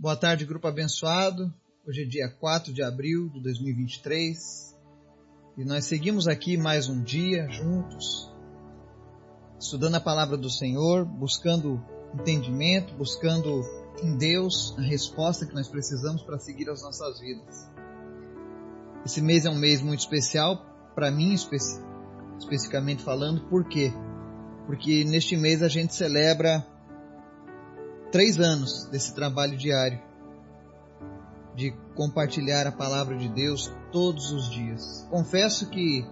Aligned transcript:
Boa 0.00 0.14
tarde, 0.14 0.44
grupo 0.44 0.68
abençoado. 0.68 1.52
Hoje 1.84 2.02
é 2.02 2.06
dia 2.06 2.28
4 2.28 2.72
de 2.72 2.84
abril 2.84 3.28
de 3.30 3.42
2023 3.42 4.38
e 5.56 5.64
nós 5.64 5.86
seguimos 5.86 6.28
aqui 6.28 6.56
mais 6.56 6.88
um 6.88 7.02
dia 7.02 7.48
juntos, 7.50 8.32
estudando 9.58 9.96
a 9.96 10.00
palavra 10.00 10.36
do 10.36 10.48
Senhor, 10.48 11.04
buscando 11.04 11.84
entendimento, 12.14 12.94
buscando 12.94 13.64
em 14.00 14.16
Deus 14.16 14.72
a 14.78 14.82
resposta 14.82 15.44
que 15.44 15.52
nós 15.52 15.66
precisamos 15.66 16.22
para 16.22 16.38
seguir 16.38 16.70
as 16.70 16.80
nossas 16.80 17.18
vidas. 17.18 17.68
Esse 19.04 19.20
mês 19.20 19.46
é 19.46 19.50
um 19.50 19.58
mês 19.58 19.82
muito 19.82 19.98
especial 19.98 20.64
para 20.94 21.10
mim, 21.10 21.32
especi 21.34 21.82
especificamente 22.38 23.02
falando, 23.02 23.48
por 23.48 23.64
quê? 23.64 23.92
Porque 24.64 25.02
neste 25.02 25.36
mês 25.36 25.60
a 25.60 25.68
gente 25.68 25.92
celebra 25.92 26.64
três 28.10 28.38
anos 28.38 28.86
desse 28.86 29.14
trabalho 29.14 29.56
diário 29.56 30.00
de 31.54 31.72
compartilhar 31.94 32.66
a 32.66 32.72
palavra 32.72 33.16
de 33.16 33.28
Deus 33.28 33.70
todos 33.90 34.30
os 34.30 34.48
dias. 34.48 35.06
Confesso 35.10 35.68
que 35.68 36.06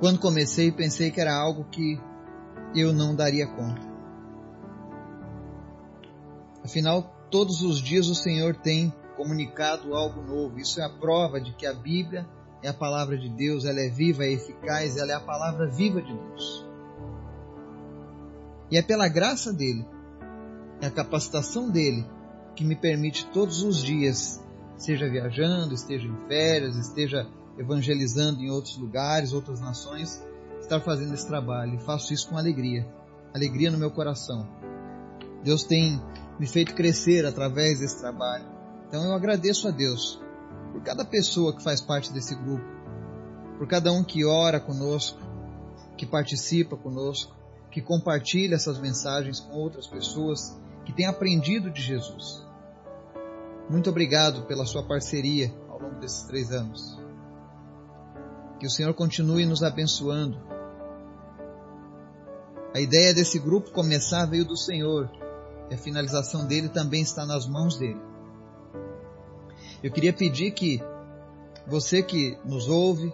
quando 0.00 0.18
comecei 0.18 0.72
pensei 0.72 1.10
que 1.10 1.20
era 1.20 1.34
algo 1.34 1.64
que 1.64 2.00
eu 2.74 2.92
não 2.92 3.14
daria 3.14 3.46
conta. 3.46 3.80
Afinal, 6.64 7.14
todos 7.30 7.62
os 7.62 7.80
dias 7.80 8.08
o 8.08 8.14
Senhor 8.14 8.56
tem 8.56 8.92
comunicado 9.16 9.94
algo 9.94 10.20
novo. 10.22 10.58
Isso 10.58 10.80
é 10.80 10.84
a 10.84 10.90
prova 10.90 11.40
de 11.40 11.52
que 11.52 11.66
a 11.66 11.72
Bíblia 11.72 12.28
é 12.62 12.68
a 12.68 12.74
palavra 12.74 13.16
de 13.16 13.28
Deus, 13.28 13.64
ela 13.64 13.80
é 13.80 13.88
viva, 13.88 14.24
é 14.24 14.32
eficaz, 14.32 14.96
ela 14.96 15.12
é 15.12 15.14
a 15.14 15.20
palavra 15.20 15.68
viva 15.68 16.00
de 16.00 16.12
Deus. 16.12 16.66
E 18.70 18.76
é 18.76 18.82
pela 18.82 19.08
graça 19.08 19.52
dele 19.52 19.86
é 20.82 20.86
a 20.86 20.90
capacitação 20.90 21.70
dele 21.70 22.04
que 22.56 22.64
me 22.64 22.74
permite 22.74 23.24
todos 23.26 23.62
os 23.62 23.80
dias, 23.80 24.42
seja 24.76 25.08
viajando, 25.08 25.72
esteja 25.72 26.08
em 26.08 26.26
férias, 26.26 26.76
esteja 26.76 27.24
evangelizando 27.56 28.42
em 28.42 28.50
outros 28.50 28.76
lugares, 28.76 29.32
outras 29.32 29.60
nações, 29.60 30.20
estar 30.60 30.80
fazendo 30.80 31.14
esse 31.14 31.26
trabalho. 31.26 31.76
E 31.76 31.84
faço 31.84 32.12
isso 32.12 32.28
com 32.28 32.36
alegria, 32.36 32.84
alegria 33.32 33.70
no 33.70 33.78
meu 33.78 33.92
coração. 33.92 34.48
Deus 35.44 35.62
tem 35.62 36.02
me 36.38 36.48
feito 36.48 36.74
crescer 36.74 37.24
através 37.24 37.78
desse 37.78 38.00
trabalho. 38.00 38.44
Então 38.88 39.04
eu 39.04 39.12
agradeço 39.14 39.68
a 39.68 39.70
Deus 39.70 40.20
por 40.72 40.82
cada 40.82 41.04
pessoa 41.04 41.54
que 41.54 41.62
faz 41.62 41.80
parte 41.80 42.12
desse 42.12 42.34
grupo, 42.34 42.66
por 43.56 43.68
cada 43.68 43.92
um 43.92 44.02
que 44.02 44.24
ora 44.24 44.58
conosco, 44.58 45.20
que 45.96 46.06
participa 46.06 46.76
conosco, 46.76 47.32
que 47.70 47.80
compartilha 47.80 48.56
essas 48.56 48.80
mensagens 48.80 49.38
com 49.38 49.52
outras 49.54 49.86
pessoas 49.86 50.60
que 50.84 50.92
tem 50.92 51.06
aprendido 51.06 51.70
de 51.70 51.80
Jesus. 51.80 52.46
Muito 53.68 53.88
obrigado 53.88 54.44
pela 54.46 54.66
sua 54.66 54.82
parceria 54.82 55.54
ao 55.68 55.80
longo 55.80 56.00
desses 56.00 56.22
três 56.22 56.50
anos. 56.50 56.98
Que 58.58 58.66
o 58.66 58.70
Senhor 58.70 58.92
continue 58.94 59.46
nos 59.46 59.62
abençoando. 59.62 60.38
A 62.74 62.80
ideia 62.80 63.14
desse 63.14 63.38
grupo 63.38 63.70
começar 63.70 64.26
veio 64.26 64.44
do 64.44 64.56
Senhor 64.56 65.10
e 65.70 65.74
a 65.74 65.78
finalização 65.78 66.46
dele 66.46 66.68
também 66.68 67.02
está 67.02 67.24
nas 67.24 67.46
mãos 67.46 67.78
dele. 67.78 68.00
Eu 69.82 69.90
queria 69.90 70.12
pedir 70.12 70.52
que 70.52 70.82
você 71.66 72.02
que 72.02 72.38
nos 72.44 72.68
ouve, 72.68 73.12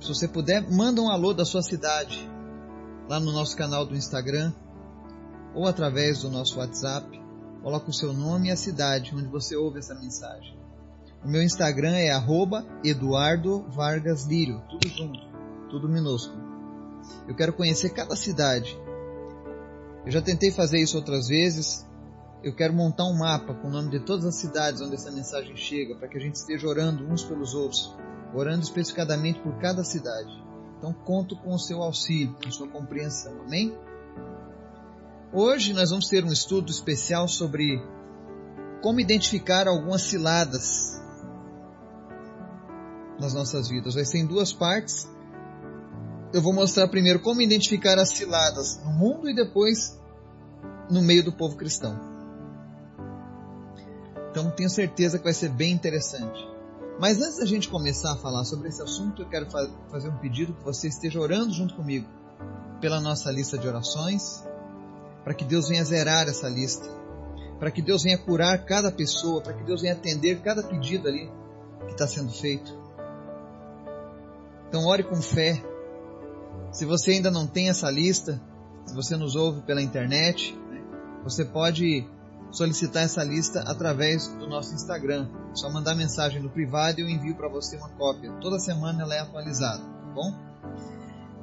se 0.00 0.08
você 0.08 0.28
puder, 0.28 0.70
manda 0.70 1.00
um 1.00 1.10
alô 1.10 1.32
da 1.32 1.44
sua 1.44 1.62
cidade 1.62 2.28
lá 3.08 3.18
no 3.18 3.32
nosso 3.32 3.56
canal 3.56 3.84
do 3.84 3.96
Instagram 3.96 4.52
ou 5.54 5.66
através 5.66 6.20
do 6.22 6.30
nosso 6.30 6.58
WhatsApp. 6.58 7.22
Coloque 7.62 7.90
o 7.90 7.94
seu 7.94 8.12
nome 8.12 8.48
e 8.48 8.50
a 8.50 8.56
cidade 8.56 9.14
onde 9.14 9.28
você 9.28 9.56
ouve 9.56 9.78
essa 9.78 9.94
mensagem. 9.94 10.58
O 11.24 11.28
meu 11.28 11.42
Instagram 11.42 11.94
é 11.96 12.10
Eduardo 12.84 13.64
Vargas 13.70 14.26
Lírio, 14.26 14.60
tudo 14.68 14.88
junto, 14.88 15.20
tudo 15.70 15.88
minúsculo. 15.88 16.42
Eu 17.26 17.34
quero 17.34 17.52
conhecer 17.54 17.90
cada 17.90 18.14
cidade. 18.14 18.78
Eu 20.04 20.12
já 20.12 20.20
tentei 20.20 20.50
fazer 20.50 20.78
isso 20.78 20.96
outras 20.96 21.28
vezes. 21.28 21.86
Eu 22.42 22.54
quero 22.54 22.74
montar 22.74 23.04
um 23.04 23.16
mapa 23.16 23.54
com 23.54 23.68
o 23.68 23.70
nome 23.70 23.90
de 23.90 24.00
todas 24.00 24.26
as 24.26 24.34
cidades 24.34 24.82
onde 24.82 24.94
essa 24.94 25.10
mensagem 25.10 25.56
chega, 25.56 25.94
para 25.94 26.08
que 26.08 26.18
a 26.18 26.20
gente 26.20 26.34
esteja 26.34 26.68
orando 26.68 27.06
uns 27.06 27.24
pelos 27.24 27.54
outros, 27.54 27.96
orando 28.34 28.62
especificadamente 28.62 29.40
por 29.40 29.56
cada 29.58 29.82
cidade. 29.82 30.44
Então 30.76 30.92
conto 30.92 31.34
com 31.36 31.54
o 31.54 31.58
seu 31.58 31.82
auxílio, 31.82 32.34
com 32.34 32.48
a 32.48 32.52
sua 32.52 32.68
compreensão. 32.68 33.32
Amém? 33.46 33.74
Hoje 35.36 35.72
nós 35.72 35.90
vamos 35.90 36.06
ter 36.06 36.24
um 36.24 36.32
estudo 36.32 36.70
especial 36.70 37.26
sobre 37.26 37.82
como 38.80 39.00
identificar 39.00 39.66
algumas 39.66 40.02
ciladas 40.02 41.02
nas 43.18 43.34
nossas 43.34 43.68
vidas. 43.68 43.96
Vai 43.96 44.04
ser 44.04 44.18
em 44.18 44.26
duas 44.26 44.52
partes. 44.52 45.10
Eu 46.32 46.40
vou 46.40 46.52
mostrar 46.52 46.86
primeiro 46.86 47.18
como 47.18 47.42
identificar 47.42 47.98
as 47.98 48.10
ciladas 48.10 48.78
no 48.84 48.92
mundo 48.92 49.28
e 49.28 49.34
depois 49.34 49.98
no 50.88 51.02
meio 51.02 51.24
do 51.24 51.32
povo 51.32 51.56
cristão. 51.56 51.98
Então 54.30 54.52
tenho 54.52 54.70
certeza 54.70 55.18
que 55.18 55.24
vai 55.24 55.34
ser 55.34 55.48
bem 55.48 55.72
interessante. 55.72 56.48
Mas 57.00 57.20
antes 57.20 57.38
da 57.38 57.44
gente 57.44 57.68
começar 57.68 58.12
a 58.12 58.16
falar 58.18 58.44
sobre 58.44 58.68
esse 58.68 58.80
assunto, 58.80 59.22
eu 59.22 59.28
quero 59.28 59.48
fazer 59.90 60.08
um 60.10 60.18
pedido 60.18 60.54
que 60.54 60.62
você 60.62 60.86
esteja 60.86 61.18
orando 61.18 61.52
junto 61.52 61.74
comigo 61.74 62.06
pela 62.80 63.00
nossa 63.00 63.32
lista 63.32 63.58
de 63.58 63.66
orações 63.66 64.44
para 65.24 65.34
que 65.34 65.44
Deus 65.44 65.68
venha 65.68 65.82
zerar 65.82 66.28
essa 66.28 66.48
lista, 66.48 66.86
para 67.58 67.70
que 67.70 67.80
Deus 67.80 68.02
venha 68.02 68.18
curar 68.18 68.64
cada 68.64 68.92
pessoa, 68.92 69.40
para 69.40 69.54
que 69.54 69.64
Deus 69.64 69.80
venha 69.80 69.94
atender 69.94 70.40
cada 70.42 70.62
pedido 70.62 71.08
ali 71.08 71.30
que 71.86 71.92
está 71.92 72.06
sendo 72.06 72.30
feito. 72.30 72.78
Então 74.68 74.84
ore 74.86 75.02
com 75.02 75.20
fé. 75.22 75.62
Se 76.70 76.84
você 76.84 77.12
ainda 77.12 77.30
não 77.30 77.46
tem 77.46 77.70
essa 77.70 77.90
lista, 77.90 78.40
se 78.84 78.94
você 78.94 79.16
nos 79.16 79.34
ouve 79.34 79.62
pela 79.62 79.80
internet, 79.80 80.56
você 81.22 81.44
pode 81.44 82.06
solicitar 82.50 83.04
essa 83.04 83.22
lista 83.24 83.60
através 83.60 84.28
do 84.28 84.46
nosso 84.46 84.74
Instagram. 84.74 85.28
É 85.52 85.56
só 85.56 85.70
mandar 85.70 85.94
mensagem 85.94 86.42
no 86.42 86.50
privado 86.50 87.00
e 87.00 87.02
eu 87.02 87.08
envio 87.08 87.34
para 87.34 87.48
você 87.48 87.76
uma 87.76 87.88
cópia. 87.90 88.32
Toda 88.40 88.58
semana 88.58 89.02
ela 89.02 89.14
é 89.14 89.20
atualizada, 89.20 89.82
tá 89.82 90.12
bom? 90.14 90.53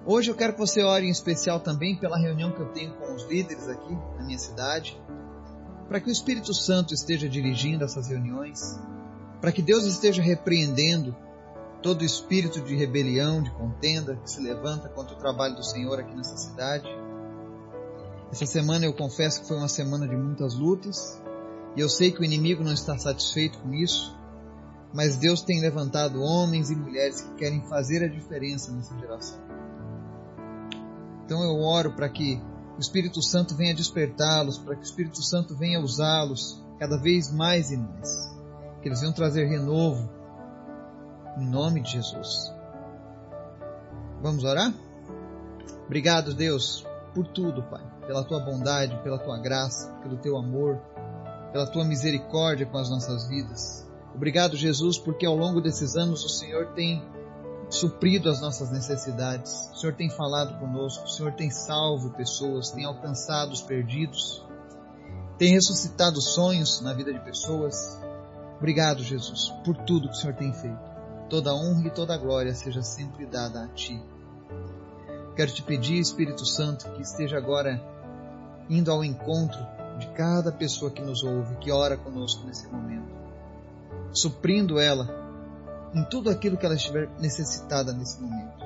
Hoje 0.04 0.32
eu 0.32 0.36
quero 0.36 0.54
que 0.54 0.60
você 0.60 0.82
ore 0.82 1.06
em 1.06 1.12
especial 1.12 1.60
também 1.60 1.96
pela 1.96 2.18
reunião 2.18 2.52
que 2.52 2.60
eu 2.60 2.70
tenho 2.70 2.94
com 2.94 3.14
os 3.14 3.24
líderes 3.26 3.70
aqui 3.70 3.94
na 4.18 4.24
minha 4.24 4.40
cidade, 4.40 5.00
para 5.88 6.00
que 6.00 6.10
o 6.10 6.12
Espírito 6.12 6.54
Santo 6.56 6.92
esteja 6.92 7.30
dirigindo 7.30 7.84
essas 7.84 8.08
reuniões, 8.08 8.80
para 9.40 9.52
que 9.52 9.62
Deus 9.62 9.86
esteja 9.86 10.22
repreendendo 10.22 11.16
todo 11.84 12.04
espírito 12.04 12.62
de 12.62 12.76
rebelião, 12.76 13.44
de 13.44 13.52
contenda 13.52 14.16
que 14.16 14.30
se 14.30 14.42
levanta 14.42 14.90
contra 14.90 15.14
o 15.16 15.20
trabalho 15.20 15.56
do 15.56 15.64
Senhor 15.64 16.00
aqui 16.00 16.16
nessa 16.16 16.36
cidade. 16.36 16.88
Essa 18.32 18.46
semana 18.48 18.86
eu 18.86 18.94
confesso 18.94 19.42
que 19.42 19.48
foi 19.48 19.58
uma 19.58 19.68
semana 19.68 20.08
de 20.08 20.16
muitas 20.16 20.56
lutas, 20.56 21.22
e 21.76 21.80
eu 21.80 21.90
sei 21.90 22.12
que 22.12 22.22
o 22.22 22.26
inimigo 22.26 22.64
não 22.64 22.74
está 22.74 22.98
satisfeito 22.98 23.60
com 23.60 23.72
isso, 23.74 24.18
mas 24.94 25.18
Deus 25.18 25.44
tem 25.44 25.62
levantado 25.62 26.22
homens 26.22 26.72
e 26.72 26.76
mulheres 26.76 27.22
que 27.22 27.36
querem 27.36 27.62
fazer 27.68 28.04
a 28.04 28.08
diferença 28.08 28.72
nessa 28.72 28.98
geração. 28.98 29.51
Então 31.26 31.44
eu 31.44 31.62
oro 31.62 31.94
para 31.94 32.10
que 32.10 32.42
o 32.78 32.80
Espírito 32.80 33.22
Santo 33.22 33.56
venha 33.56 33.76
despertá-los, 33.76 34.58
para 34.58 34.76
que 34.76 34.82
o 34.82 34.84
Espírito 34.84 35.22
Santo 35.22 35.56
venha 35.56 35.80
usá-los 35.80 36.62
cada 36.80 36.98
vez 36.98 37.32
mais 37.32 37.72
e 37.72 37.78
mais. 37.78 38.36
Que 38.82 38.90
eles 38.90 39.00
venham 39.00 39.14
trazer 39.14 39.46
renovo, 39.46 40.10
em 41.38 41.46
nome 41.48 41.82
de 41.82 41.92
Jesus. 41.92 42.52
Vamos 44.22 44.44
orar? 44.44 44.74
Obrigado, 45.86 46.34
Deus, 46.34 46.86
por 47.14 47.28
tudo, 47.28 47.64
Pai, 47.64 47.84
pela 48.08 48.24
tua 48.24 48.40
bondade, 48.40 48.98
pela 49.04 49.20
tua 49.20 49.38
graça, 49.40 49.92
pelo 50.02 50.18
teu 50.18 50.38
amor, 50.38 50.80
pela 51.52 51.68
tua 51.68 51.84
misericórdia 51.84 52.66
com 52.66 52.78
as 52.78 52.90
nossas 52.90 53.28
vidas. 53.28 53.88
Obrigado, 54.16 54.56
Jesus, 54.56 54.98
porque 54.98 55.26
ao 55.26 55.36
longo 55.36 55.62
desses 55.62 55.96
anos 55.96 56.24
o 56.24 56.30
Senhor 56.30 56.74
tem 56.74 57.04
suprido 57.72 58.30
as 58.30 58.42
nossas 58.42 58.70
necessidades. 58.70 59.70
O 59.74 59.78
Senhor 59.78 59.96
tem 59.96 60.10
falado 60.10 60.60
conosco, 60.60 61.06
o 61.06 61.10
Senhor 61.10 61.32
tem 61.34 61.50
salvo 61.50 62.12
pessoas, 62.12 62.70
tem 62.70 62.86
alcançado 62.86 63.52
os 63.54 63.62
perdidos, 63.62 64.46
tem 65.38 65.54
ressuscitado 65.54 66.22
sonhos 66.22 66.82
na 66.82 66.94
vida 66.94 67.14
de 67.14 67.20
pessoas. 67.22 68.00
Obrigado, 68.58 69.02
Jesus, 69.04 69.50
por 69.64 69.76
tudo 69.78 70.10
que 70.10 70.16
o 70.16 70.18
Senhor 70.18 70.36
tem 70.36 70.54
feito. 70.54 70.92
Toda 71.30 71.56
honra 71.56 71.88
e 71.88 71.92
toda 71.92 72.18
glória 72.18 72.54
seja 72.54 72.84
sempre 72.84 73.26
dada 73.26 73.64
a 73.64 73.68
Ti. 73.70 74.00
Quero 75.36 75.52
te 75.52 75.64
pedir, 75.64 75.98
Espírito 75.98 76.46
Santo, 76.46 76.92
que 76.92 77.02
esteja 77.02 77.38
agora 77.38 77.82
indo 78.70 78.92
ao 78.92 79.04
encontro 79.04 79.60
de 79.98 80.08
cada 80.10 80.52
pessoa 80.52 80.92
que 80.92 81.02
nos 81.02 81.24
ouve, 81.24 81.56
que 81.56 81.72
ora 81.72 81.96
conosco 81.96 82.46
nesse 82.46 82.68
momento, 82.68 83.12
suprindo 84.12 84.80
ela 84.80 85.31
em 85.94 86.04
tudo 86.06 86.30
aquilo 86.30 86.58
que 86.58 86.66
ela 86.66 86.76
estiver 86.76 87.10
necessitada 87.20 87.94
nesse 87.94 88.22
momento. 88.22 88.66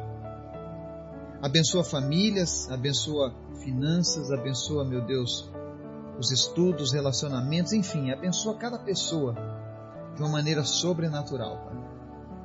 Abençoa 1.42 1.83
famílias, 1.83 2.69
abençoa 2.72 3.33
finanças, 3.63 4.31
abençoa, 4.31 4.86
meu 4.86 5.06
Deus, 5.06 5.51
os 6.19 6.31
estudos, 6.31 6.94
relacionamentos, 6.94 7.74
enfim, 7.74 8.12
abençoa 8.12 8.57
cada 8.57 8.80
pessoa 8.80 9.36
de 10.16 10.22
uma 10.22 10.30
maneira 10.30 10.63
sobrenatural, 10.63 11.57
Pai. 11.66 11.75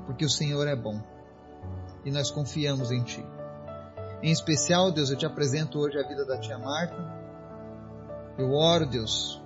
Porque 0.07 0.25
o 0.25 0.31
Senhor 0.31 0.67
é 0.67 0.75
bom 0.75 1.01
e 2.05 2.11
nós 2.11 2.31
confiamos 2.31 2.91
em 2.91 3.03
Ti. 3.03 3.25
Em 4.23 4.31
especial, 4.31 4.93
Deus, 4.93 5.11
eu 5.11 5.17
te 5.17 5.25
apresento 5.25 5.79
hoje 5.79 5.99
a 5.99 6.07
vida 6.07 6.27
da 6.27 6.39
tia 6.39 6.59
Marta. 6.59 6.97
Eu 8.37 8.53
oro, 8.53 8.87
Deus, 8.87 9.41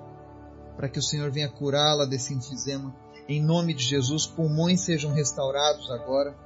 para 0.76 0.88
que 0.88 0.98
o 0.98 1.02
Senhor 1.02 1.30
venha 1.30 1.48
curá-la 1.48 2.04
desse 2.04 2.34
enfisema. 2.34 2.94
Em 3.28 3.42
nome 3.42 3.72
de 3.72 3.82
Jesus, 3.82 4.26
pulmões 4.26 4.82
sejam 4.82 5.12
restaurados 5.12 5.90
agora. 5.90 6.36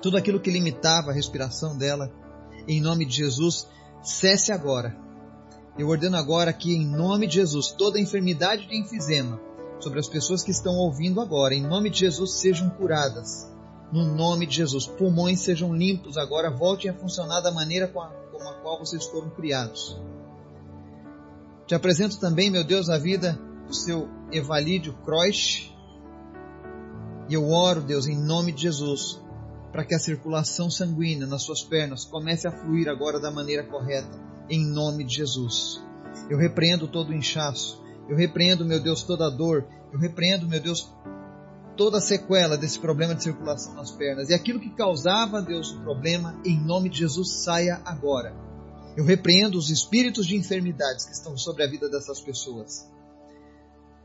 Tudo 0.00 0.16
aquilo 0.16 0.40
que 0.40 0.50
limitava 0.50 1.10
a 1.10 1.14
respiração 1.14 1.76
dela, 1.76 2.12
em 2.68 2.80
nome 2.80 3.04
de 3.04 3.16
Jesus, 3.16 3.66
cesse 4.02 4.52
agora. 4.52 4.96
Eu 5.78 5.88
ordeno 5.88 6.16
agora 6.16 6.52
que, 6.52 6.74
em 6.74 6.86
nome 6.86 7.26
de 7.26 7.34
Jesus, 7.34 7.72
toda 7.72 8.00
enfermidade 8.00 8.66
de 8.66 8.76
enfisema 8.76 9.40
sobre 9.80 9.98
as 9.98 10.08
pessoas 10.08 10.42
que 10.42 10.50
estão 10.50 10.74
ouvindo 10.74 11.20
agora, 11.20 11.54
em 11.54 11.62
nome 11.62 11.90
de 11.90 11.98
Jesus, 11.98 12.34
sejam 12.34 12.70
curadas 12.70 13.50
no 13.92 14.04
nome 14.04 14.46
de 14.46 14.56
Jesus. 14.56 14.86
Pulmões 14.86 15.40
sejam 15.40 15.74
limpos 15.74 16.16
agora, 16.16 16.50
voltem 16.50 16.90
a 16.90 16.94
funcionar 16.94 17.40
da 17.40 17.50
maneira 17.50 17.86
com 17.88 18.00
a, 18.00 18.08
como 18.08 18.48
a 18.48 18.54
qual 18.54 18.78
vocês 18.78 19.04
foram 19.04 19.30
criados. 19.30 20.00
Te 21.66 21.74
apresento 21.74 22.18
também, 22.18 22.50
meu 22.50 22.64
Deus, 22.64 22.88
a 22.88 22.98
vida 22.98 23.38
do 23.66 23.74
seu 23.74 24.08
Evalídio 24.30 24.92
Croix. 25.04 25.72
E 27.28 27.34
eu 27.34 27.48
oro, 27.48 27.82
Deus, 27.82 28.06
em 28.06 28.16
nome 28.16 28.52
de 28.52 28.62
Jesus, 28.62 29.20
para 29.72 29.84
que 29.84 29.94
a 29.94 29.98
circulação 29.98 30.70
sanguínea 30.70 31.26
nas 31.26 31.42
suas 31.42 31.62
pernas 31.62 32.04
comece 32.04 32.46
a 32.46 32.52
fluir 32.52 32.88
agora 32.88 33.20
da 33.20 33.30
maneira 33.30 33.64
correta, 33.64 34.18
em 34.48 34.64
nome 34.64 35.04
de 35.04 35.16
Jesus. 35.16 35.84
Eu 36.30 36.38
repreendo 36.38 36.88
todo 36.88 37.10
o 37.10 37.14
inchaço, 37.14 37.82
eu 38.08 38.16
repreendo, 38.16 38.64
meu 38.64 38.80
Deus, 38.80 39.02
toda 39.02 39.26
a 39.26 39.30
dor, 39.30 39.66
eu 39.92 39.98
repreendo, 39.98 40.48
meu 40.48 40.60
Deus, 40.60 40.92
toda 41.76 41.98
a 41.98 42.00
sequela 42.00 42.56
desse 42.56 42.78
problema 42.78 43.14
de 43.14 43.22
circulação 43.22 43.74
nas 43.74 43.90
pernas. 43.90 44.30
E 44.30 44.34
aquilo 44.34 44.60
que 44.60 44.70
causava, 44.70 45.42
Deus, 45.42 45.72
o 45.72 45.80
problema, 45.80 46.40
em 46.44 46.58
nome 46.58 46.88
de 46.88 46.98
Jesus, 46.98 47.42
saia 47.44 47.80
agora. 47.84 48.34
Eu 48.96 49.04
repreendo 49.04 49.58
os 49.58 49.68
espíritos 49.68 50.26
de 50.26 50.36
enfermidades 50.36 51.04
que 51.04 51.12
estão 51.12 51.36
sobre 51.36 51.62
a 51.64 51.66
vida 51.66 51.88
dessas 51.90 52.20
pessoas. 52.20 52.88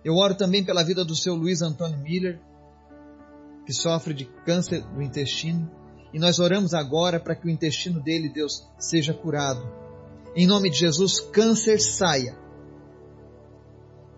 Eu 0.04 0.16
oro 0.16 0.36
também 0.36 0.64
pela 0.64 0.84
vida 0.84 1.06
do 1.06 1.16
seu 1.16 1.36
Luiz 1.36 1.62
Antônio 1.62 2.00
Miller, 2.00 2.40
que 3.66 3.74
sofre 3.74 4.14
de 4.14 4.26
câncer 4.46 4.82
do 4.82 5.02
intestino. 5.02 5.70
E 6.14 6.20
nós 6.20 6.40
oramos 6.40 6.74
agora 6.74 7.20
para 7.20 7.36
que 7.36 7.48
o 7.48 7.50
intestino 7.50 8.02
dele, 8.02 8.30
Deus, 8.30 8.68
seja 8.78 9.14
curado. 9.14 9.62
Em 10.36 10.46
nome 10.48 10.70
de 10.70 10.78
Jesus, 10.78 11.20
câncer 11.20 11.80
saia. 11.80 12.38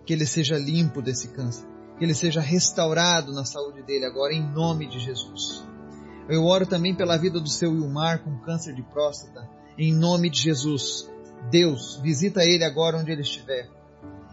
Que 0.04 0.12
ele 0.12 0.26
seja 0.26 0.58
limpo 0.58 1.00
desse 1.00 1.28
câncer 1.28 1.74
que 1.98 2.04
ele 2.04 2.14
seja 2.14 2.40
restaurado 2.40 3.32
na 3.32 3.44
saúde 3.44 3.82
dele 3.82 4.04
agora, 4.04 4.34
em 4.34 4.42
nome 4.42 4.88
de 4.88 4.98
Jesus. 4.98 5.64
Eu 6.28 6.44
oro 6.44 6.66
também 6.66 6.94
pela 6.94 7.16
vida 7.16 7.38
do 7.38 7.48
seu 7.48 7.70
Wilmar 7.70 8.22
com 8.24 8.38
câncer 8.40 8.74
de 8.74 8.82
próstata, 8.82 9.48
em 9.78 9.94
nome 9.94 10.30
de 10.30 10.40
Jesus. 10.40 11.08
Deus, 11.50 12.00
visita 12.02 12.44
ele 12.44 12.64
agora 12.64 12.98
onde 12.98 13.12
ele 13.12 13.20
estiver 13.22 13.68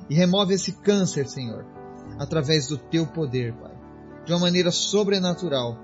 e 0.09 0.15
remove 0.15 0.53
esse 0.53 0.73
câncer, 0.73 1.27
Senhor, 1.27 1.65
através 2.19 2.67
do 2.67 2.77
teu 2.77 3.07
poder, 3.07 3.53
Pai, 3.53 3.71
de 4.25 4.33
uma 4.33 4.39
maneira 4.39 4.71
sobrenatural. 4.71 5.77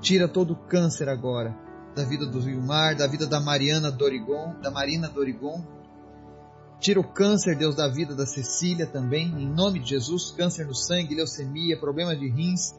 Tira 0.00 0.28
todo 0.28 0.52
o 0.52 0.56
câncer 0.56 1.08
agora 1.08 1.56
da 1.94 2.04
vida 2.04 2.26
do 2.26 2.38
Wilmar, 2.38 2.94
da 2.94 3.06
vida 3.06 3.26
da 3.26 3.40
Mariana 3.40 3.90
Dorigon, 3.90 4.54
da 4.60 4.70
Marina 4.70 5.08
Dorigon, 5.08 5.64
Tira 6.78 7.00
o 7.00 7.04
câncer, 7.04 7.56
Deus, 7.56 7.74
da 7.74 7.88
vida 7.88 8.14
da 8.14 8.26
Cecília 8.26 8.86
também, 8.86 9.28
em 9.28 9.48
nome 9.48 9.80
de 9.80 9.90
Jesus, 9.90 10.30
câncer 10.30 10.66
no 10.66 10.74
sangue, 10.74 11.14
leucemia, 11.14 11.78
problema 11.78 12.14
de 12.14 12.28
rins. 12.28 12.74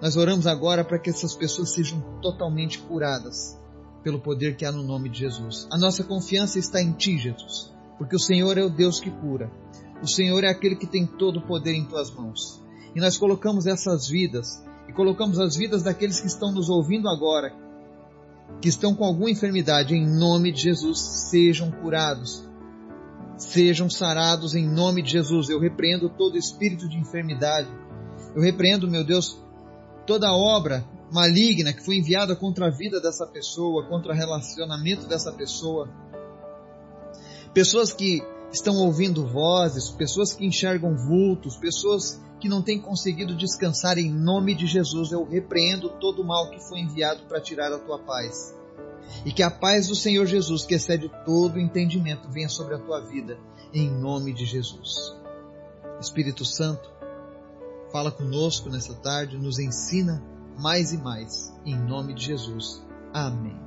Nós 0.00 0.16
oramos 0.16 0.46
agora 0.46 0.82
para 0.82 0.98
que 0.98 1.10
essas 1.10 1.34
pessoas 1.34 1.70
sejam 1.70 2.00
totalmente 2.22 2.78
curadas 2.78 3.58
pelo 4.02 4.18
poder 4.18 4.56
que 4.56 4.64
há 4.64 4.72
no 4.72 4.82
nome 4.82 5.10
de 5.10 5.18
Jesus. 5.18 5.68
A 5.70 5.76
nossa 5.76 6.02
confiança 6.02 6.58
está 6.58 6.80
em 6.80 6.92
Ti, 6.92 7.18
Jesus, 7.18 7.72
porque 8.00 8.16
o 8.16 8.18
Senhor 8.18 8.56
é 8.56 8.64
o 8.64 8.70
Deus 8.70 8.98
que 8.98 9.10
cura. 9.10 9.52
O 10.02 10.08
Senhor 10.08 10.42
é 10.42 10.48
aquele 10.48 10.74
que 10.74 10.86
tem 10.86 11.04
todo 11.04 11.38
o 11.38 11.46
poder 11.46 11.74
em 11.74 11.84
Tuas 11.84 12.10
mãos. 12.10 12.58
E 12.96 12.98
nós 12.98 13.18
colocamos 13.18 13.66
essas 13.66 14.08
vidas, 14.08 14.64
e 14.88 14.92
colocamos 14.94 15.38
as 15.38 15.54
vidas 15.54 15.82
daqueles 15.82 16.18
que 16.18 16.26
estão 16.26 16.50
nos 16.50 16.70
ouvindo 16.70 17.10
agora, 17.10 17.54
que 18.58 18.70
estão 18.70 18.94
com 18.94 19.04
alguma 19.04 19.30
enfermidade, 19.30 19.94
em 19.94 20.18
nome 20.18 20.50
de 20.50 20.62
Jesus, 20.62 20.98
sejam 21.30 21.70
curados. 21.70 22.42
Sejam 23.36 23.90
sarados 23.90 24.54
em 24.54 24.66
nome 24.66 25.02
de 25.02 25.10
Jesus. 25.10 25.50
Eu 25.50 25.60
repreendo 25.60 26.08
todo 26.08 26.38
espírito 26.38 26.88
de 26.88 26.96
enfermidade. 26.96 27.68
Eu 28.34 28.40
repreendo, 28.40 28.90
meu 28.90 29.04
Deus, 29.04 29.38
toda 30.06 30.32
obra 30.32 30.86
maligna 31.12 31.74
que 31.74 31.84
foi 31.84 31.96
enviada 31.96 32.34
contra 32.34 32.68
a 32.68 32.70
vida 32.70 32.98
dessa 32.98 33.26
pessoa, 33.26 33.86
contra 33.88 34.14
o 34.14 34.16
relacionamento 34.16 35.06
dessa 35.06 35.30
pessoa. 35.30 35.86
Pessoas 37.52 37.92
que 37.92 38.22
estão 38.52 38.76
ouvindo 38.76 39.26
vozes, 39.26 39.90
pessoas 39.90 40.32
que 40.32 40.46
enxergam 40.46 40.96
vultos, 40.96 41.56
pessoas 41.56 42.20
que 42.40 42.48
não 42.48 42.62
têm 42.62 42.80
conseguido 42.80 43.36
descansar 43.36 43.98
em 43.98 44.10
nome 44.10 44.54
de 44.54 44.66
Jesus, 44.66 45.12
eu 45.12 45.24
repreendo 45.24 45.90
todo 46.00 46.22
o 46.22 46.24
mal 46.24 46.50
que 46.50 46.60
foi 46.60 46.80
enviado 46.80 47.24
para 47.24 47.40
tirar 47.40 47.72
a 47.72 47.78
tua 47.78 47.98
paz. 47.98 48.56
E 49.24 49.32
que 49.32 49.42
a 49.42 49.50
paz 49.50 49.88
do 49.88 49.94
Senhor 49.94 50.26
Jesus, 50.26 50.64
que 50.64 50.74
excede 50.74 51.10
todo 51.24 51.58
entendimento, 51.58 52.30
venha 52.30 52.48
sobre 52.48 52.74
a 52.74 52.78
tua 52.78 53.00
vida, 53.00 53.38
em 53.74 53.90
nome 53.90 54.32
de 54.32 54.46
Jesus. 54.46 55.14
Espírito 56.00 56.44
Santo, 56.44 56.90
fala 57.92 58.10
conosco 58.10 58.70
nessa 58.70 58.94
tarde, 58.94 59.36
nos 59.36 59.58
ensina 59.58 60.22
mais 60.56 60.92
e 60.92 60.98
mais, 60.98 61.52
em 61.66 61.76
nome 61.76 62.14
de 62.14 62.24
Jesus. 62.24 62.82
Amém. 63.12 63.58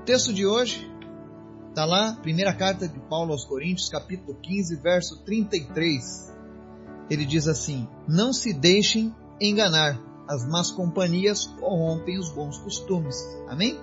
O 0.00 0.04
texto 0.04 0.32
de 0.32 0.46
hoje 0.46 0.88
está 1.76 1.84
lá, 1.84 2.14
primeira 2.22 2.54
carta 2.54 2.88
de 2.88 2.98
Paulo 3.00 3.32
aos 3.32 3.44
Coríntios, 3.44 3.90
capítulo 3.90 4.34
15, 4.40 4.76
verso 4.76 5.22
33 5.24 6.34
ele 7.10 7.26
diz 7.26 7.46
assim: 7.46 7.86
Não 8.08 8.32
se 8.32 8.54
deixem 8.54 9.14
enganar, 9.38 10.00
as 10.26 10.48
más 10.48 10.70
companhias 10.70 11.44
corrompem 11.60 12.18
os 12.18 12.30
bons 12.30 12.56
costumes. 12.58 13.14
Amém? 13.46 13.78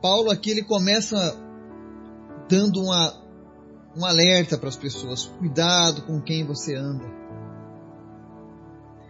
Paulo 0.00 0.30
aqui 0.30 0.52
ele 0.52 0.62
começa 0.62 1.36
dando 2.48 2.80
uma, 2.80 3.12
um 3.96 4.06
alerta 4.06 4.56
para 4.56 4.68
as 4.68 4.76
pessoas: 4.76 5.26
cuidado 5.26 6.02
com 6.02 6.22
quem 6.22 6.46
você 6.46 6.76
anda. 6.76 7.04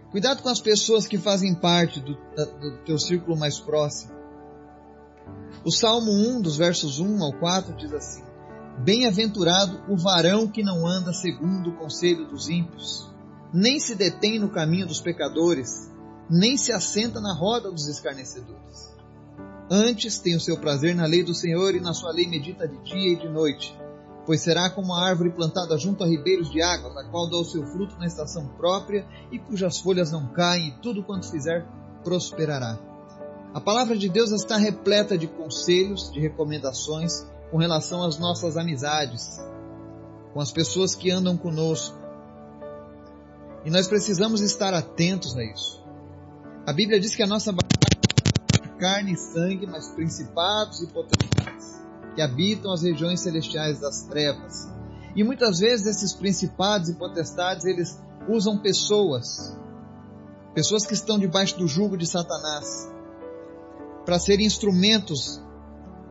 Cuidado 0.09 0.41
com 0.41 0.49
as 0.49 0.59
pessoas 0.59 1.05
que 1.05 1.19
fazem 1.19 1.53
parte 1.53 1.99
do, 1.99 2.15
do 2.59 2.77
teu 2.85 2.97
círculo 2.97 3.37
mais 3.37 3.59
próximo. 3.59 4.22
O 5.65 5.71
Salmo 5.71 6.11
1, 6.11 6.41
dos 6.41 6.57
versos 6.57 6.99
1 6.99 7.23
ao 7.23 7.33
4, 7.33 7.75
diz 7.75 7.93
assim: 7.93 8.23
Bem-aventurado 8.79 9.81
o 9.87 9.95
varão 9.95 10.47
que 10.47 10.63
não 10.63 10.85
anda 10.85 11.13
segundo 11.13 11.69
o 11.69 11.75
conselho 11.77 12.27
dos 12.27 12.49
ímpios, 12.49 13.09
nem 13.53 13.79
se 13.79 13.95
detém 13.95 14.39
no 14.39 14.49
caminho 14.49 14.87
dos 14.87 14.99
pecadores, 14.99 15.89
nem 16.29 16.57
se 16.57 16.71
assenta 16.71 17.21
na 17.21 17.33
roda 17.33 17.71
dos 17.71 17.87
escarnecedores. 17.87 18.93
Antes 19.69 20.19
tem 20.19 20.35
o 20.35 20.39
seu 20.39 20.57
prazer 20.57 20.95
na 20.95 21.05
lei 21.05 21.23
do 21.23 21.33
Senhor 21.33 21.75
e 21.75 21.79
na 21.79 21.93
sua 21.93 22.11
lei 22.11 22.27
medita 22.27 22.67
de 22.67 22.77
dia 22.83 23.13
e 23.13 23.15
de 23.15 23.29
noite, 23.29 23.77
pois 24.25 24.41
será 24.41 24.69
como 24.69 24.93
a 24.93 25.07
árvore 25.07 25.31
plantada 25.31 25.77
junto 25.77 26.03
a 26.03 26.07
ribeiros 26.07 26.51
de 26.51 26.61
águas, 26.61 26.97
a 26.97 27.05
qual 27.05 27.29
dá 27.29 27.37
o 27.37 27.45
seu 27.45 27.65
fruto 27.67 27.97
na 27.97 28.05
estação 28.05 28.47
própria 28.57 29.07
e 29.31 29.39
cujas 29.39 29.79
folhas 29.79 30.11
não 30.11 30.27
caem, 30.27 30.69
e 30.69 30.81
tudo 30.81 31.03
quanto 31.03 31.29
fizer 31.29 31.65
prosperará. 32.03 32.92
A 33.53 33.61
palavra 33.61 33.95
de 33.95 34.09
Deus 34.09 34.31
está 34.31 34.57
repleta 34.57 35.15
de 35.15 35.27
conselhos, 35.27 36.11
de 36.11 36.19
recomendações 36.19 37.23
com 37.51 37.57
relação 37.57 38.03
às 38.03 38.17
nossas 38.17 38.57
amizades, 38.57 39.39
com 40.33 40.41
as 40.41 40.51
pessoas 40.51 40.95
que 40.95 41.11
andam 41.11 41.37
conosco. 41.37 41.95
E 43.63 43.69
nós 43.69 43.87
precisamos 43.87 44.41
estar 44.41 44.73
atentos 44.73 45.37
a 45.37 45.43
isso. 45.43 45.83
A 46.65 46.73
Bíblia 46.73 46.99
diz 46.99 47.15
que 47.15 47.21
a 47.21 47.27
nossa 47.27 47.51
batalha 47.51 48.01
é 48.63 48.67
carne 48.79 49.13
e 49.13 49.17
sangue, 49.17 49.67
mas 49.67 49.87
principados 49.91 50.81
e 50.81 50.87
potestades 50.87 51.79
que 52.15 52.21
habitam 52.21 52.73
as 52.73 52.81
regiões 52.81 53.19
celestiais 53.19 53.79
das 53.79 54.01
trevas. 54.03 54.67
E 55.15 55.23
muitas 55.23 55.59
vezes 55.59 55.85
esses 55.85 56.13
principados 56.13 56.89
e 56.89 56.95
potestades, 56.95 57.65
eles 57.65 58.01
usam 58.27 58.57
pessoas, 58.57 59.55
pessoas 60.55 60.87
que 60.87 60.95
estão 60.95 61.19
debaixo 61.19 61.55
do 61.57 61.67
jugo 61.67 61.95
de 61.95 62.07
Satanás, 62.07 62.91
para 64.05 64.19
serem 64.19 64.45
instrumentos 64.45 65.41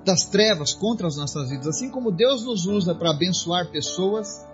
das 0.04 0.24
trevas 0.24 0.72
contra 0.74 1.06
as 1.06 1.16
nossas 1.16 1.50
vidas. 1.50 1.68
Assim 1.68 1.90
como 1.90 2.10
Deus 2.10 2.44
nos 2.44 2.66
usa 2.66 2.94
para 2.94 3.10
abençoar 3.10 3.70
pessoas, 3.70 4.44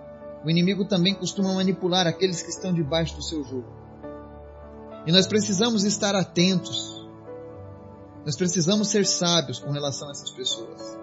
o 0.43 0.49
inimigo 0.49 0.85
também 0.85 1.13
costuma 1.13 1.53
manipular 1.53 2.07
aqueles 2.07 2.41
que 2.41 2.49
estão 2.49 2.73
debaixo 2.73 3.15
do 3.15 3.23
seu 3.23 3.43
jugo. 3.43 3.67
E 5.05 5.11
nós 5.11 5.27
precisamos 5.27 5.83
estar 5.83 6.15
atentos. 6.15 7.07
Nós 8.25 8.35
precisamos 8.35 8.89
ser 8.89 9.05
sábios 9.05 9.59
com 9.59 9.71
relação 9.71 10.07
a 10.07 10.11
essas 10.11 10.29
pessoas. 10.29 10.97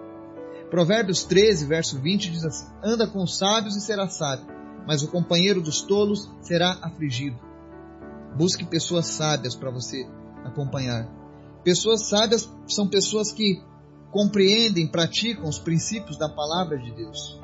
Provérbios 0.69 1.23
13, 1.23 1.65
verso 1.65 1.99
20 1.99 2.31
diz 2.31 2.45
assim: 2.45 2.67
Anda 2.83 3.07
com 3.07 3.23
os 3.23 3.37
sábios 3.37 3.75
e 3.75 3.81
será 3.81 4.07
sábio, 4.07 4.45
mas 4.85 5.01
o 5.01 5.07
companheiro 5.07 5.61
dos 5.61 5.81
tolos 5.81 6.29
será 6.41 6.77
afligido. 6.81 7.39
Busque 8.35 8.65
pessoas 8.65 9.07
sábias 9.07 9.55
para 9.55 9.71
você 9.71 10.07
acompanhar. 10.43 11.16
Pessoas 11.67 12.07
sábias 12.07 12.49
são 12.65 12.87
pessoas 12.87 13.29
que 13.33 13.61
compreendem, 14.09 14.87
praticam 14.87 15.49
os 15.49 15.59
princípios 15.59 16.17
da 16.17 16.29
palavra 16.29 16.77
de 16.77 16.93
Deus. 16.93 17.37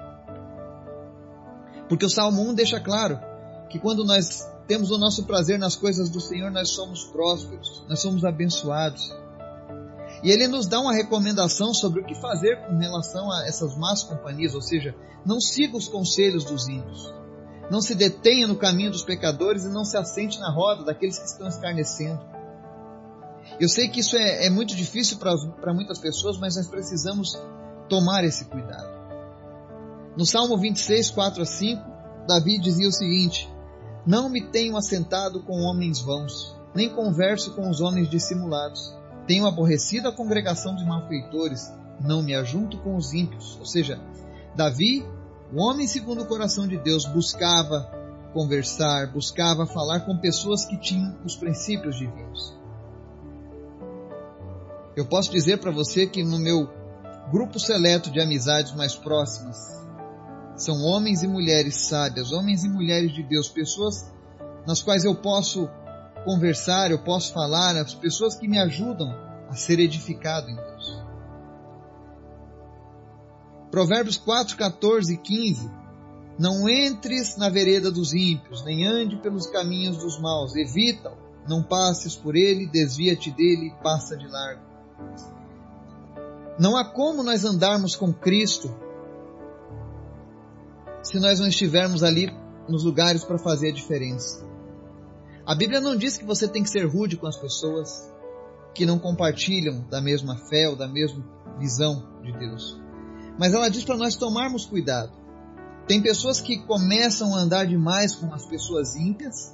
Porque 1.89 2.05
o 2.05 2.09
Salmo 2.09 2.41
1 2.49 2.53
deixa 2.53 2.79
claro 2.79 3.19
que 3.69 3.77
quando 3.77 4.05
nós 4.05 4.47
temos 4.65 4.91
o 4.91 4.97
nosso 4.97 5.25
prazer 5.25 5.59
nas 5.59 5.75
coisas 5.75 6.09
do 6.09 6.21
Senhor, 6.21 6.49
nós 6.51 6.69
somos 6.69 7.03
prósperos, 7.03 7.83
nós 7.89 7.99
somos 7.99 8.23
abençoados. 8.23 9.13
E 10.23 10.31
ele 10.31 10.47
nos 10.47 10.67
dá 10.67 10.79
uma 10.79 10.93
recomendação 10.93 11.73
sobre 11.73 11.99
o 11.99 12.05
que 12.05 12.15
fazer 12.15 12.65
com 12.65 12.77
relação 12.77 13.29
a 13.29 13.45
essas 13.45 13.75
más 13.75 14.03
companhias, 14.03 14.55
ou 14.55 14.61
seja, 14.61 14.95
não 15.25 15.41
siga 15.41 15.75
os 15.75 15.89
conselhos 15.89 16.45
dos 16.45 16.69
ímpios. 16.69 17.13
Não 17.69 17.81
se 17.81 17.93
detenha 17.93 18.47
no 18.47 18.55
caminho 18.55 18.91
dos 18.91 19.03
pecadores 19.03 19.65
e 19.65 19.69
não 19.69 19.83
se 19.83 19.97
assente 19.97 20.39
na 20.39 20.49
roda 20.49 20.85
daqueles 20.85 21.19
que 21.19 21.25
estão 21.25 21.45
escarnecendo. 21.45 22.32
Eu 23.59 23.69
sei 23.69 23.87
que 23.87 23.99
isso 23.99 24.17
é, 24.17 24.45
é 24.45 24.49
muito 24.49 24.75
difícil 24.75 25.17
para 25.17 25.73
muitas 25.73 25.99
pessoas, 25.99 26.37
mas 26.39 26.55
nós 26.55 26.67
precisamos 26.67 27.39
tomar 27.89 28.23
esse 28.23 28.45
cuidado. 28.45 28.91
No 30.17 30.25
Salmo 30.25 30.57
26, 30.57 31.11
4 31.11 31.41
a 31.41 31.45
5, 31.45 31.81
Davi 32.27 32.59
dizia 32.59 32.87
o 32.87 32.91
seguinte: 32.91 33.49
Não 34.05 34.29
me 34.29 34.41
tenho 34.49 34.77
assentado 34.77 35.41
com 35.43 35.61
homens 35.61 35.99
vãos, 35.99 36.55
nem 36.75 36.89
converso 36.89 37.55
com 37.55 37.69
os 37.69 37.81
homens 37.81 38.09
dissimulados 38.09 38.93
tenho 39.27 39.45
aborrecido 39.45 40.09
a 40.09 40.11
congregação 40.11 40.75
de 40.75 40.85
malfeitores, 40.85 41.71
não 42.01 42.21
me 42.21 42.35
ajunto 42.35 42.77
com 42.79 42.95
os 42.95 43.13
ímpios. 43.13 43.57
Ou 43.59 43.65
seja, 43.65 43.99
Davi, 44.55 45.05
o 45.51 45.61
homem 45.61 45.87
segundo 45.87 46.23
o 46.23 46.27
coração 46.27 46.67
de 46.67 46.77
Deus, 46.77 47.05
buscava 47.05 47.89
conversar, 48.33 49.11
buscava 49.13 49.65
falar 49.65 50.01
com 50.01 50.17
pessoas 50.17 50.65
que 50.65 50.77
tinham 50.77 51.17
os 51.23 51.35
princípios 51.35 51.97
divinos. 51.97 52.57
Eu 54.95 55.05
posso 55.05 55.31
dizer 55.31 55.57
para 55.57 55.71
você 55.71 56.05
que 56.05 56.23
no 56.23 56.37
meu 56.37 56.69
grupo 57.31 57.59
seleto 57.59 58.11
de 58.11 58.19
amizades 58.21 58.73
mais 58.73 58.95
próximas 58.95 59.57
são 60.55 60.83
homens 60.83 61.23
e 61.23 61.27
mulheres 61.27 61.75
sábias, 61.87 62.31
homens 62.31 62.63
e 62.63 62.69
mulheres 62.69 63.11
de 63.11 63.23
Deus, 63.23 63.49
pessoas 63.49 64.11
nas 64.67 64.83
quais 64.83 65.03
eu 65.03 65.15
posso 65.15 65.67
conversar, 66.23 66.91
eu 66.91 66.99
posso 66.99 67.33
falar, 67.33 67.75
as 67.75 67.95
pessoas 67.95 68.35
que 68.35 68.47
me 68.47 68.59
ajudam 68.59 69.11
a 69.49 69.55
ser 69.55 69.79
edificado 69.79 70.49
em 70.49 70.55
Deus. 70.55 71.03
Provérbios 73.71 74.17
4, 74.17 74.55
14 74.55 75.13
e 75.15 75.17
15. 75.17 75.71
Não 76.37 76.69
entres 76.69 77.35
na 77.35 77.49
vereda 77.49 77.91
dos 77.91 78.13
ímpios, 78.13 78.63
nem 78.63 78.85
ande 78.85 79.17
pelos 79.17 79.47
caminhos 79.47 79.97
dos 79.97 80.19
maus, 80.19 80.55
evita-o, 80.55 81.17
não 81.47 81.63
passes 81.63 82.15
por 82.15 82.35
ele, 82.35 82.67
desvia-te 82.67 83.31
dele 83.31 83.67
e 83.67 83.83
passa 83.83 84.15
de 84.15 84.27
largo. 84.27 84.72
Não 86.59 86.77
há 86.77 86.85
como 86.85 87.23
nós 87.23 87.43
andarmos 87.43 87.95
com 87.95 88.13
Cristo 88.13 88.73
se 91.01 91.19
nós 91.19 91.39
não 91.39 91.47
estivermos 91.47 92.03
ali 92.03 92.31
nos 92.67 92.83
lugares 92.83 93.23
para 93.23 93.37
fazer 93.37 93.69
a 93.69 93.73
diferença. 93.73 94.45
A 95.45 95.53
Bíblia 95.53 95.81
não 95.81 95.97
diz 95.97 96.17
que 96.17 96.25
você 96.25 96.47
tem 96.47 96.63
que 96.63 96.69
ser 96.69 96.85
rude 96.85 97.17
com 97.17 97.27
as 97.27 97.35
pessoas 97.35 98.09
que 98.73 98.85
não 98.85 98.97
compartilham 98.97 99.85
da 99.89 100.01
mesma 100.01 100.37
fé 100.37 100.69
ou 100.69 100.75
da 100.75 100.87
mesma 100.87 101.23
visão 101.59 102.21
de 102.21 102.31
Deus. 102.31 102.79
Mas 103.37 103.53
ela 103.53 103.69
diz 103.69 103.83
para 103.83 103.97
nós 103.97 104.15
tomarmos 104.15 104.65
cuidado. 104.65 105.11
Tem 105.87 106.01
pessoas 106.01 106.39
que 106.39 106.65
começam 106.65 107.35
a 107.35 107.39
andar 107.39 107.65
demais 107.65 108.15
com 108.15 108.33
as 108.33 108.45
pessoas 108.45 108.95
ímpias, 108.95 109.53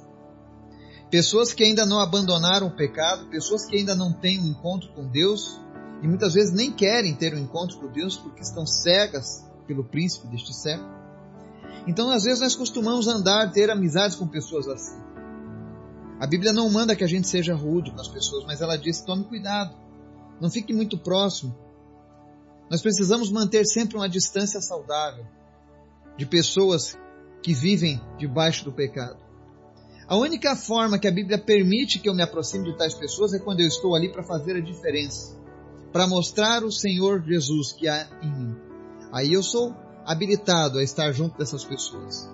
pessoas 1.10 1.52
que 1.52 1.64
ainda 1.64 1.84
não 1.84 1.98
abandonaram 1.98 2.68
o 2.68 2.76
pecado, 2.76 3.26
pessoas 3.26 3.66
que 3.66 3.76
ainda 3.76 3.94
não 3.94 4.12
têm 4.12 4.40
um 4.40 4.46
encontro 4.46 4.92
com 4.92 5.06
Deus 5.06 5.60
e 6.02 6.08
muitas 6.08 6.34
vezes 6.34 6.52
nem 6.52 6.70
querem 6.72 7.14
ter 7.14 7.34
um 7.34 7.38
encontro 7.38 7.78
com 7.78 7.88
Deus 7.88 8.16
porque 8.16 8.40
estão 8.40 8.64
cegas 8.64 9.44
pelo 9.66 9.84
príncipe 9.84 10.28
deste 10.28 10.54
século. 10.54 10.88
Então, 11.86 12.10
às 12.10 12.24
vezes, 12.24 12.40
nós 12.40 12.54
costumamos 12.54 13.08
andar, 13.08 13.50
ter 13.52 13.70
amizades 13.70 14.16
com 14.16 14.26
pessoas 14.26 14.68
assim. 14.68 14.98
A 16.20 16.26
Bíblia 16.26 16.52
não 16.52 16.68
manda 16.70 16.94
que 16.94 17.02
a 17.02 17.06
gente 17.06 17.26
seja 17.26 17.54
rude 17.54 17.90
com 17.90 18.00
as 18.00 18.08
pessoas, 18.08 18.44
mas 18.44 18.60
ela 18.60 18.76
diz: 18.76 19.00
tome 19.00 19.24
cuidado, 19.24 19.74
não 20.40 20.50
fique 20.50 20.72
muito 20.72 20.98
próximo. 20.98 21.56
Nós 22.70 22.82
precisamos 22.82 23.30
manter 23.30 23.64
sempre 23.64 23.96
uma 23.96 24.08
distância 24.08 24.60
saudável 24.60 25.26
de 26.16 26.26
pessoas 26.26 26.96
que 27.42 27.54
vivem 27.54 28.00
debaixo 28.18 28.64
do 28.64 28.72
pecado. 28.72 29.29
A 30.10 30.16
única 30.16 30.56
forma 30.56 30.98
que 30.98 31.06
a 31.06 31.12
Bíblia 31.12 31.38
permite 31.38 32.00
que 32.00 32.08
eu 32.08 32.14
me 32.16 32.20
aproxime 32.20 32.64
de 32.64 32.76
tais 32.76 32.92
pessoas 32.92 33.32
é 33.32 33.38
quando 33.38 33.60
eu 33.60 33.68
estou 33.68 33.94
ali 33.94 34.10
para 34.10 34.24
fazer 34.24 34.56
a 34.56 34.60
diferença, 34.60 35.38
para 35.92 36.04
mostrar 36.04 36.64
o 36.64 36.72
Senhor 36.72 37.22
Jesus 37.22 37.70
que 37.70 37.86
há 37.86 38.08
em 38.20 38.28
mim. 38.28 38.56
Aí 39.12 39.32
eu 39.32 39.40
sou 39.40 39.72
habilitado 40.04 40.80
a 40.80 40.82
estar 40.82 41.12
junto 41.12 41.38
dessas 41.38 41.64
pessoas. 41.64 42.28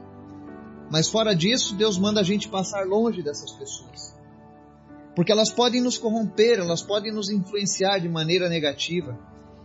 Mas 0.90 1.06
fora 1.06 1.34
disso, 1.34 1.74
Deus 1.74 1.98
manda 1.98 2.20
a 2.20 2.24
gente 2.24 2.48
passar 2.48 2.86
longe 2.86 3.22
dessas 3.22 3.50
pessoas. 3.52 4.16
Porque 5.14 5.30
elas 5.30 5.50
podem 5.50 5.82
nos 5.82 5.98
corromper, 5.98 6.58
elas 6.58 6.80
podem 6.80 7.12
nos 7.12 7.28
influenciar 7.28 7.98
de 7.98 8.08
maneira 8.08 8.48
negativa. 8.48 9.18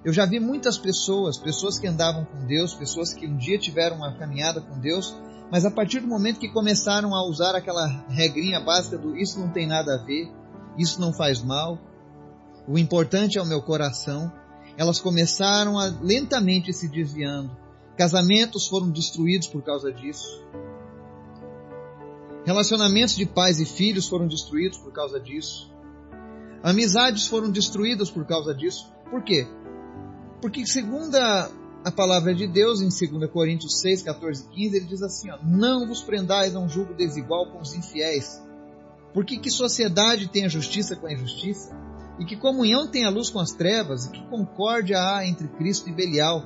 Eu 0.03 0.11
já 0.11 0.25
vi 0.25 0.37
muitas 0.37 0.77
pessoas, 0.77 1.37
pessoas 1.37 1.79
que 1.79 1.87
andavam 1.87 2.25
com 2.25 2.45
Deus, 2.45 2.73
pessoas 2.73 3.13
que 3.13 3.25
um 3.25 3.37
dia 3.37 3.57
tiveram 3.57 3.95
uma 3.95 4.17
caminhada 4.17 4.59
com 4.59 4.77
Deus, 4.81 5.15
mas 5.51 5.65
a 5.65 5.69
partir 5.69 5.99
do 5.99 6.07
momento 6.07 6.39
que 6.39 6.47
começaram 6.47 7.13
a 7.13 7.27
usar 7.27 7.53
aquela 7.55 7.85
regrinha 8.07 8.61
básica 8.61 8.97
do 8.97 9.17
isso 9.17 9.37
não 9.37 9.49
tem 9.49 9.67
nada 9.67 9.95
a 9.95 10.05
ver, 10.05 10.31
isso 10.77 11.01
não 11.01 11.11
faz 11.11 11.43
mal, 11.43 11.77
o 12.65 12.77
importante 12.79 13.37
é 13.37 13.41
o 13.41 13.45
meu 13.45 13.61
coração, 13.61 14.31
elas 14.77 15.01
começaram 15.01 15.77
a 15.77 15.85
lentamente 16.01 16.71
se 16.71 16.87
desviando. 16.87 17.51
Casamentos 17.97 18.67
foram 18.67 18.89
destruídos 18.89 19.47
por 19.49 19.61
causa 19.61 19.91
disso. 19.91 20.41
Relacionamentos 22.45 23.15
de 23.15 23.25
pais 23.25 23.59
e 23.59 23.65
filhos 23.65 24.07
foram 24.07 24.27
destruídos 24.27 24.79
por 24.79 24.93
causa 24.93 25.19
disso. 25.19 25.69
Amizades 26.63 27.27
foram 27.27 27.51
destruídas 27.51 28.09
por 28.09 28.25
causa 28.25 28.55
disso. 28.55 28.91
Por 29.09 29.21
quê? 29.23 29.45
Porque, 30.41 30.65
segundo 30.65 31.15
a 31.15 31.51
palavra 31.89 32.35
de 32.35 32.45
Deus, 32.45 32.81
em 32.81 32.89
2 32.89 33.31
Coríntios 33.31 33.79
6, 33.79 34.03
14 34.03 34.43
e 34.43 34.47
15, 34.53 34.75
ele 34.75 34.85
diz 34.85 35.01
assim: 35.01 35.31
ó, 35.31 35.39
Não 35.41 35.87
vos 35.87 36.01
prendais 36.01 36.53
a 36.55 36.59
um 36.59 36.67
julgo 36.67 36.93
desigual 36.93 37.49
com 37.49 37.61
os 37.61 37.73
infiéis. 37.73 38.43
Porque 39.13 39.39
que 39.39 39.49
sociedade 39.49 40.27
tem 40.27 40.45
a 40.45 40.49
justiça 40.49 40.95
com 40.95 41.07
a 41.07 41.13
injustiça? 41.13 41.73
E 42.19 42.25
que 42.25 42.35
comunhão 42.35 42.87
tem 42.87 43.05
a 43.05 43.09
luz 43.09 43.29
com 43.29 43.39
as 43.39 43.51
trevas? 43.51 44.05
E 44.05 44.11
que 44.11 44.23
concórdia 44.27 44.97
há 44.99 45.25
entre 45.25 45.47
Cristo 45.47 45.89
e 45.89 45.93
Belial? 45.93 46.43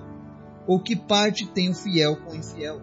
Ou 0.67 0.79
que 0.79 0.95
parte 0.95 1.47
tem 1.47 1.69
o 1.69 1.75
fiel 1.75 2.15
com 2.17 2.31
o 2.31 2.35
infiel? 2.35 2.79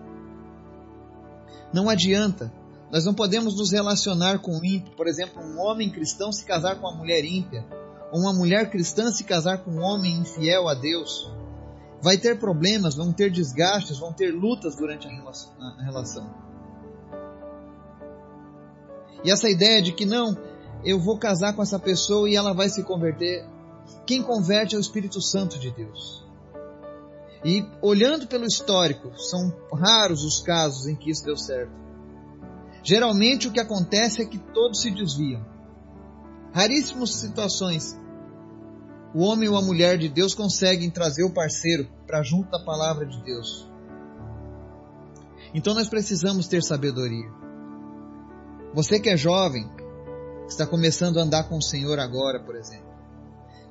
Não 1.73 1.89
adianta 1.89 2.53
nós 2.93 3.07
não 3.07 3.15
podemos 3.15 3.57
nos 3.57 3.73
relacionar 3.73 4.41
com 4.41 4.59
o 4.59 4.63
ímpio, 4.63 4.95
por 4.95 5.07
exemplo, 5.07 5.43
um 5.43 5.59
homem 5.59 5.89
cristão 5.89 6.31
se 6.31 6.45
casar 6.45 6.79
com 6.79 6.87
uma 6.87 6.99
mulher 6.99 7.25
ímpia, 7.25 7.65
ou 8.13 8.21
uma 8.21 8.35
mulher 8.35 8.69
cristã 8.69 9.11
se 9.11 9.25
casar 9.25 9.65
com 9.65 9.71
um 9.71 9.81
homem 9.81 10.19
infiel 10.19 10.69
a 10.69 10.75
Deus. 10.75 11.33
Vai 12.03 12.19
ter 12.19 12.39
problemas, 12.39 12.97
vão 12.97 13.13
ter 13.13 13.31
desgastes, 13.31 13.99
vão 13.99 14.13
ter 14.13 14.33
lutas 14.33 14.75
durante 14.75 15.07
a 15.07 15.85
relação. 15.85 16.29
E 19.25 19.31
essa 19.31 19.49
ideia 19.49 19.81
de 19.81 19.93
que 19.93 20.05
não, 20.05 20.37
eu 20.85 20.99
vou 20.99 21.17
casar 21.17 21.55
com 21.55 21.63
essa 21.63 21.79
pessoa 21.79 22.29
e 22.29 22.35
ela 22.35 22.53
vai 22.53 22.69
se 22.69 22.83
converter. 22.83 23.47
Quem 24.05 24.21
converte 24.21 24.75
é 24.75 24.79
o 24.79 24.81
Espírito 24.81 25.23
Santo 25.23 25.61
de 25.61 25.71
Deus. 25.71 26.27
E 27.45 27.65
olhando 27.81 28.27
pelo 28.27 28.47
histórico, 28.47 29.13
são 29.17 29.53
raros 29.73 30.25
os 30.25 30.41
casos 30.41 30.87
em 30.87 30.97
que 30.97 31.11
isso 31.11 31.25
deu 31.25 31.37
certo. 31.37 31.73
Geralmente 32.83 33.47
o 33.47 33.53
que 33.53 33.61
acontece 33.61 34.23
é 34.23 34.25
que 34.25 34.39
todos 34.39 34.81
se 34.81 34.91
desviam. 34.91 35.45
Raríssimas 36.53 37.15
situações 37.15 37.97
o 39.15 39.23
homem 39.23 39.49
ou 39.49 39.57
a 39.57 39.63
mulher 39.63 39.99
de 39.99 40.09
Deus 40.09 40.35
conseguem 40.35 40.91
trazer 40.91 41.25
o 41.25 41.33
parceiro 41.33 41.89
para 42.07 42.23
junto 42.23 42.51
da 42.51 42.59
palavra 42.59 43.05
de 43.07 43.23
Deus. 43.23 43.69
Então 45.55 45.75
nós 45.75 45.89
precisamos 45.89 46.47
ter 46.49 46.63
sabedoria. 46.63 47.31
Você 48.75 48.99
que 48.99 49.11
é 49.11 49.17
jovem, 49.17 49.69
está 50.49 50.67
começando 50.67 51.19
a 51.19 51.23
andar 51.23 51.45
com 51.45 51.59
o 51.59 51.63
Senhor 51.63 51.99
agora, 51.99 52.41
por 52.41 52.57
exemplo. 52.57 52.91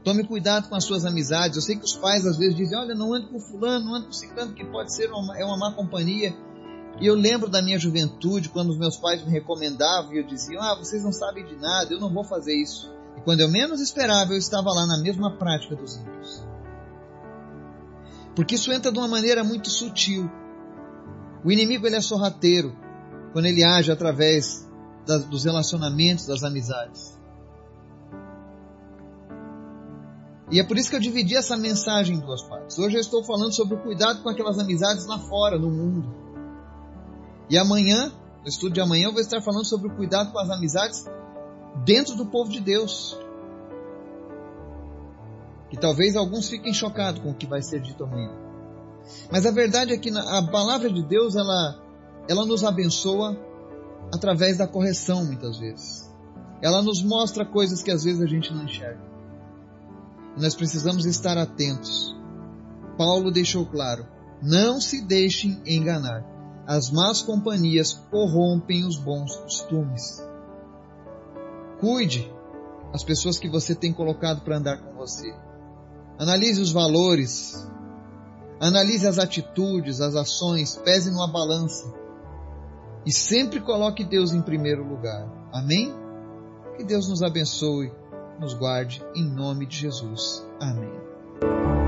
Tome 0.04 0.24
cuidado 0.24 0.68
com 0.68 0.76
as 0.76 0.84
suas 0.84 1.06
amizades. 1.06 1.58
Eu 1.58 1.62
sei 1.62 1.76
que 1.76 1.86
os 1.86 1.96
pais 1.96 2.26
às 2.26 2.38
vezes 2.38 2.56
dizem: 2.56 2.78
Olha, 2.78 2.96
não 2.96 3.14
ande 3.14 3.28
com 3.28 3.40
fulano, 3.40 3.86
não 3.86 3.96
ande 3.96 4.08
com 4.08 4.14
ciclano, 4.14 4.54
que 4.54 4.66
pode 4.66 4.94
ser 4.96 5.12
uma, 5.12 5.38
é 5.38 5.46
uma 5.46 5.58
má 5.58 5.74
companhia. 5.74 6.36
E 7.00 7.06
eu 7.08 7.16
lembro 7.16 7.50
da 7.50 7.62
minha 7.62 7.80
juventude, 7.80 8.50
quando 8.50 8.70
os 8.70 8.78
meus 8.78 8.98
pais 8.98 9.24
me 9.24 9.32
recomendavam 9.32 10.14
e 10.14 10.20
eu 10.20 10.26
dizia: 10.26 10.60
Ah, 10.60 10.76
vocês 10.76 11.04
não 11.04 11.12
sabem 11.12 11.46
de 11.46 11.56
nada, 11.56 11.94
eu 11.94 12.00
não 12.00 12.12
vou 12.12 12.24
fazer 12.24 12.54
isso. 12.54 12.92
E 13.18 13.22
quando 13.22 13.42
eu 13.42 13.50
menos 13.50 13.82
esperava, 13.82 14.34
eu 14.34 14.38
estava 14.38 14.70
lá 14.70 14.86
na 14.86 14.98
mesma 15.02 15.38
prática 15.38 15.76
dos 15.76 15.98
ímpios. 15.98 16.44
Porque 18.36 18.56
isso 18.56 18.72
entra 18.72 18.92
de 18.92 18.98
uma 18.98 19.08
maneira 19.08 19.44
muito 19.44 19.70
sutil. 19.70 20.30
O 21.44 21.52
inimigo 21.52 21.86
ele 21.86 21.96
é 21.96 22.02
sorrateiro 22.02 22.76
quando 23.34 23.46
ele 23.46 23.64
age 23.64 23.92
através 23.92 24.70
dos 25.30 25.44
relacionamentos, 25.44 26.26
das 26.26 26.44
amizades. 26.44 27.20
E 30.52 30.60
é 30.60 30.64
por 30.64 30.78
isso 30.78 30.90
que 30.90 30.96
eu 30.98 31.00
dividi 31.00 31.36
essa 31.36 31.56
mensagem 31.56 32.18
em 32.18 32.20
duas 32.20 32.42
partes. 32.44 32.78
Hoje 32.78 32.98
eu 32.98 33.02
estou 33.02 33.24
falando 33.24 33.54
sobre 33.54 33.76
o 33.76 33.82
cuidado 33.82 34.22
com 34.22 34.30
aquelas 34.30 34.60
amizades 34.60 35.06
lá 35.06 35.18
fora, 35.18 35.58
no 35.58 35.72
mundo. 35.72 36.14
E 37.50 37.58
amanhã, 37.58 38.12
no 38.42 38.50
estudo 38.50 38.74
de 38.74 38.82
amanhã, 38.82 39.08
eu 39.08 39.14
vou 39.14 39.22
estar 39.22 39.42
falando 39.42 39.66
sobre 39.66 39.88
o 39.88 39.96
cuidado 39.96 40.32
com 40.32 40.40
as 40.40 40.50
amizades 40.50 41.06
dentro 41.86 42.16
do 42.16 42.26
povo 42.26 42.52
de 42.52 42.60
Deus. 42.60 43.18
E 45.72 45.78
talvez 45.78 46.16
alguns 46.16 46.50
fiquem 46.50 46.74
chocados 46.74 47.22
com 47.22 47.32
o 47.32 47.34
que 47.34 47.46
vai 47.46 47.62
ser 47.62 47.82
dito 47.82 48.04
amanhã. 48.04 48.32
Mas 49.32 49.46
a 49.46 49.52
verdade 49.52 49.94
é 49.94 49.98
que 49.98 50.10
a 50.10 50.44
palavra 50.44 50.92
de 50.92 51.04
Deus, 51.04 51.36
ela, 51.36 51.82
ela 52.28 52.46
nos 52.46 52.64
abençoa 52.64 53.38
através 54.14 54.58
da 54.58 54.68
correção, 54.68 55.26
muitas 55.26 55.58
vezes. 55.58 56.12
Ela 56.62 56.82
nos 56.82 57.02
mostra 57.02 57.46
coisas 57.46 57.82
que 57.82 57.90
às 57.90 58.04
vezes 58.04 58.22
a 58.22 58.28
gente 58.28 58.54
não 58.54 58.66
enxerga. 58.66 59.02
Nós 60.38 60.56
precisamos 60.56 61.06
estar 61.06 61.38
atentos. 61.38 62.16
Paulo 62.98 63.32
deixou 63.32 63.66
claro: 63.66 64.06
não 64.42 64.80
se 64.80 65.02
deixem 65.02 65.62
enganar. 65.66 66.30
As 66.68 66.92
más 66.92 67.22
companhias 67.22 67.94
corrompem 68.12 68.86
os 68.86 68.98
bons 68.98 69.36
costumes. 69.38 70.31
Cuide 71.82 72.32
as 72.94 73.04
pessoas 73.04 73.40
que 73.40 73.50
você 73.50 73.74
tem 73.76 73.92
colocado 73.92 74.42
para 74.42 74.58
andar 74.58 74.78
com 74.78 74.94
você. 74.96 75.34
Analise 76.18 76.62
os 76.62 76.72
valores. 76.72 77.68
Analise 78.60 79.08
as 79.08 79.18
atitudes, 79.18 80.00
as 80.00 80.16
ações, 80.16 80.76
pese 80.78 81.10
numa 81.10 81.28
balança. 81.28 81.92
E 83.04 83.12
sempre 83.12 83.60
coloque 83.60 84.04
Deus 84.04 84.32
em 84.32 84.42
primeiro 84.42 84.88
lugar. 84.88 85.28
Amém? 85.52 85.92
Que 86.78 86.84
Deus 86.84 87.08
nos 87.08 87.24
abençoe, 87.24 87.92
nos 88.40 88.54
guarde, 88.54 89.04
em 89.16 89.26
nome 89.26 89.66
de 89.66 89.78
Jesus. 89.78 90.46
Amém. 90.60 91.81